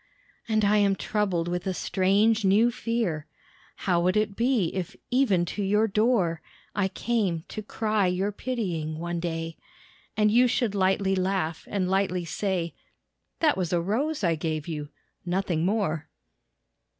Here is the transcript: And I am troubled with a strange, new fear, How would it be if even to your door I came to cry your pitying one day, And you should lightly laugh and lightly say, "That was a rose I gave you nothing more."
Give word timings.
And 0.49 0.65
I 0.65 0.77
am 0.77 0.95
troubled 0.95 1.47
with 1.47 1.67
a 1.67 1.75
strange, 1.75 2.43
new 2.43 2.71
fear, 2.71 3.27
How 3.85 4.01
would 4.01 4.17
it 4.17 4.35
be 4.35 4.73
if 4.73 4.95
even 5.11 5.45
to 5.53 5.61
your 5.61 5.87
door 5.87 6.41
I 6.73 6.87
came 6.87 7.43
to 7.49 7.61
cry 7.61 8.07
your 8.07 8.31
pitying 8.31 8.97
one 8.97 9.19
day, 9.19 9.57
And 10.17 10.31
you 10.31 10.47
should 10.47 10.73
lightly 10.73 11.15
laugh 11.15 11.67
and 11.69 11.87
lightly 11.87 12.25
say, 12.25 12.73
"That 13.41 13.55
was 13.55 13.71
a 13.71 13.79
rose 13.79 14.23
I 14.23 14.33
gave 14.33 14.67
you 14.67 14.89
nothing 15.23 15.65
more." 15.65 16.09